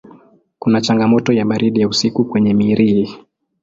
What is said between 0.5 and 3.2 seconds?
Kuna changamoto ya baridi ya usiku kwenye Mirihi.